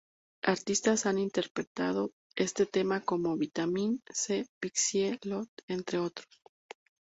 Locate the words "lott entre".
5.23-5.99